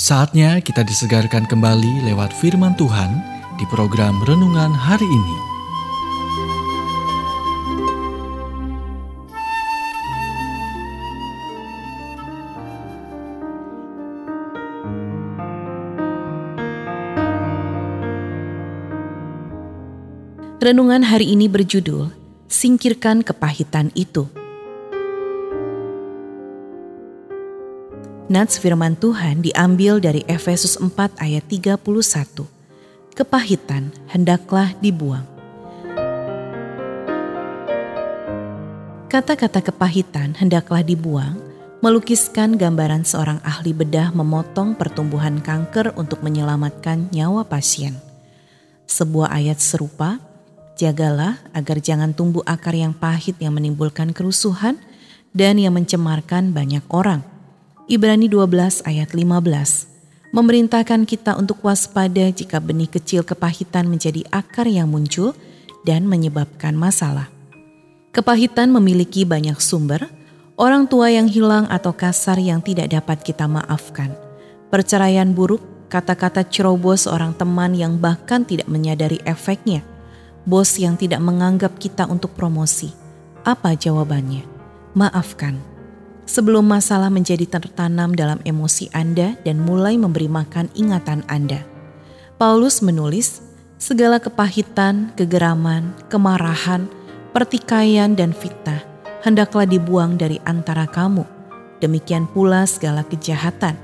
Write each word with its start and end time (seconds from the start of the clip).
Saatnya 0.00 0.64
kita 0.64 0.80
disegarkan 0.80 1.44
kembali 1.44 2.08
lewat 2.08 2.32
firman 2.32 2.72
Tuhan 2.72 3.20
di 3.60 3.68
program 3.68 4.16
renungan 4.24 4.72
hari 4.72 5.04
ini. 5.04 5.36
Renungan 20.64 21.04
hari 21.04 21.36
ini 21.36 21.44
berjudul 21.44 22.08
Singkirkan 22.48 23.20
Kepahitan 23.20 23.92
Itu. 23.92 24.39
Nats 28.30 28.62
firman 28.62 28.94
Tuhan 28.94 29.42
diambil 29.42 29.98
dari 29.98 30.22
Efesus 30.30 30.78
4 30.78 31.18
ayat 31.18 31.42
31. 31.50 31.82
Kepahitan 33.18 33.90
hendaklah 34.06 34.70
dibuang. 34.78 35.26
Kata-kata 39.10 39.58
kepahitan 39.66 40.38
hendaklah 40.38 40.86
dibuang 40.86 41.42
melukiskan 41.82 42.54
gambaran 42.54 43.02
seorang 43.02 43.42
ahli 43.42 43.74
bedah 43.74 44.14
memotong 44.14 44.78
pertumbuhan 44.78 45.42
kanker 45.42 45.98
untuk 45.98 46.22
menyelamatkan 46.22 47.10
nyawa 47.10 47.42
pasien. 47.42 47.98
Sebuah 48.86 49.34
ayat 49.34 49.58
serupa, 49.58 50.22
jagalah 50.78 51.34
agar 51.50 51.82
jangan 51.82 52.14
tumbuh 52.14 52.46
akar 52.46 52.78
yang 52.78 52.94
pahit 52.94 53.34
yang 53.42 53.58
menimbulkan 53.58 54.14
kerusuhan 54.14 54.78
dan 55.34 55.58
yang 55.58 55.74
mencemarkan 55.74 56.54
banyak 56.54 56.86
orang 56.94 57.26
Ibrani 57.90 58.30
12 58.30 58.86
ayat 58.86 59.10
15 59.18 60.30
memerintahkan 60.30 61.02
kita 61.10 61.34
untuk 61.34 61.58
waspada 61.66 62.22
jika 62.30 62.62
benih 62.62 62.86
kecil 62.86 63.26
kepahitan 63.26 63.90
menjadi 63.90 64.22
akar 64.30 64.70
yang 64.70 64.86
muncul 64.86 65.34
dan 65.82 66.06
menyebabkan 66.06 66.78
masalah. 66.78 67.26
Kepahitan 68.14 68.70
memiliki 68.70 69.26
banyak 69.26 69.58
sumber, 69.58 70.06
orang 70.54 70.86
tua 70.86 71.10
yang 71.10 71.26
hilang 71.26 71.66
atau 71.66 71.90
kasar 71.90 72.38
yang 72.38 72.62
tidak 72.62 72.94
dapat 72.94 73.26
kita 73.26 73.50
maafkan, 73.50 74.14
perceraian 74.70 75.34
buruk, 75.34 75.90
kata-kata 75.90 76.46
ceroboh 76.46 76.94
seorang 76.94 77.34
teman 77.34 77.74
yang 77.74 77.98
bahkan 77.98 78.46
tidak 78.46 78.70
menyadari 78.70 79.18
efeknya, 79.26 79.82
bos 80.46 80.78
yang 80.78 80.94
tidak 80.94 81.18
menganggap 81.18 81.74
kita 81.74 82.06
untuk 82.06 82.38
promosi. 82.38 82.94
Apa 83.42 83.74
jawabannya? 83.74 84.46
Maafkan 84.94 85.69
sebelum 86.30 86.62
masalah 86.70 87.10
menjadi 87.10 87.42
tertanam 87.50 88.14
dalam 88.14 88.38
emosi 88.46 88.86
Anda 88.94 89.34
dan 89.42 89.58
mulai 89.66 89.98
memberi 89.98 90.30
makan 90.30 90.70
ingatan 90.78 91.26
Anda. 91.26 91.66
Paulus 92.38 92.78
menulis, 92.78 93.42
segala 93.82 94.22
kepahitan, 94.22 95.10
kegeraman, 95.18 95.90
kemarahan, 96.06 96.86
pertikaian, 97.34 98.14
dan 98.14 98.30
fitnah 98.30 98.90
hendaklah 99.20 99.68
dibuang 99.68 100.16
dari 100.16 100.40
antara 100.48 100.88
kamu. 100.88 101.24
Demikian 101.80 102.28
pula 102.28 102.64
segala 102.64 103.04
kejahatan. 103.04 103.76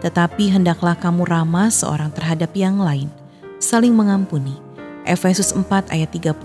Tetapi 0.00 0.48
hendaklah 0.48 0.96
kamu 0.96 1.28
ramah 1.28 1.68
seorang 1.68 2.08
terhadap 2.12 2.56
yang 2.56 2.80
lain, 2.80 3.12
saling 3.60 3.92
mengampuni. 3.92 4.56
Efesus 5.04 5.52
4 5.52 5.92
ayat 5.92 6.12
31 6.12 6.40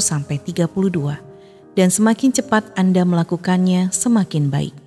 sampai 0.00 0.36
32 0.40 0.68
dan 1.76 1.88
semakin 1.88 2.32
cepat 2.32 2.72
Anda 2.76 3.04
melakukannya, 3.04 3.92
semakin 3.92 4.52
baik. 4.52 4.79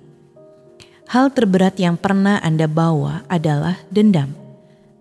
Hal 1.14 1.30
terberat 1.30 1.78
yang 1.78 1.94
pernah 1.94 2.42
Anda 2.42 2.66
bawa 2.66 3.22
adalah 3.30 3.78
dendam. 3.86 4.34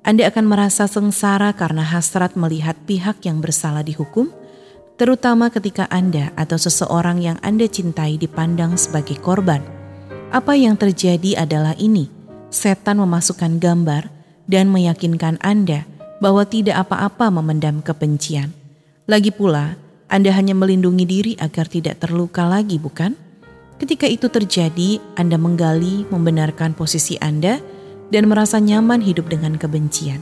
Anda 0.05 0.29
akan 0.29 0.45
merasa 0.45 0.85
sengsara 0.85 1.49
karena 1.57 1.81
hasrat 1.81 2.37
melihat 2.37 2.77
pihak 2.85 3.25
yang 3.25 3.41
bersalah 3.41 3.81
dihukum, 3.81 4.29
terutama 4.93 5.49
ketika 5.49 5.89
Anda 5.89 6.29
atau 6.37 6.61
seseorang 6.61 7.17
yang 7.17 7.41
Anda 7.41 7.65
cintai 7.65 8.21
dipandang 8.21 8.77
sebagai 8.77 9.17
korban. 9.17 9.65
Apa 10.29 10.53
yang 10.53 10.77
terjadi 10.77 11.49
adalah 11.49 11.73
ini: 11.81 12.13
setan 12.53 13.01
memasukkan 13.01 13.57
gambar 13.57 14.05
dan 14.45 14.69
meyakinkan 14.69 15.41
Anda 15.41 15.89
bahwa 16.21 16.45
tidak 16.45 16.77
apa-apa 16.77 17.33
memendam 17.41 17.81
kebencian. 17.81 18.53
Lagi 19.09 19.33
pula, 19.33 19.81
anda 20.13 20.29
hanya 20.29 20.53
melindungi 20.53 21.09
diri 21.09 21.33
agar 21.41 21.65
tidak 21.65 21.97
terluka 21.97 22.45
lagi, 22.45 22.77
bukan? 22.77 23.17
Ketika 23.81 24.05
itu 24.05 24.29
terjadi, 24.29 25.01
Anda 25.17 25.35
menggali, 25.35 26.05
membenarkan 26.07 26.77
posisi 26.77 27.17
Anda, 27.17 27.57
dan 28.13 28.29
merasa 28.29 28.61
nyaman 28.61 29.01
hidup 29.01 29.27
dengan 29.27 29.57
kebencian. 29.57 30.21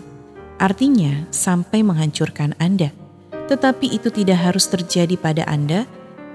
Artinya, 0.61 1.27
sampai 1.33 1.83
menghancurkan 1.83 2.55
Anda. 2.61 2.93
Tetapi 3.51 3.91
itu 3.91 4.07
tidak 4.13 4.39
harus 4.39 4.71
terjadi 4.71 5.19
pada 5.19 5.43
Anda, 5.49 5.83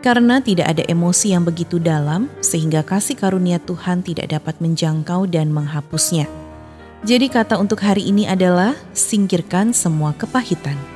karena 0.05 0.39
tidak 0.39 0.77
ada 0.77 0.85
emosi 0.87 1.33
yang 1.33 1.49
begitu 1.49 1.81
dalam, 1.81 2.29
sehingga 2.45 2.85
kasih 2.85 3.17
karunia 3.17 3.59
Tuhan 3.59 4.05
tidak 4.05 4.31
dapat 4.31 4.61
menjangkau 4.61 5.25
dan 5.27 5.51
menghapusnya. 5.51 6.29
Jadi, 7.03 7.27
kata 7.33 7.57
untuk 7.57 7.81
hari 7.81 8.07
ini 8.07 8.29
adalah: 8.29 8.77
singkirkan 8.93 9.73
semua 9.73 10.13
kepahitan. 10.13 10.96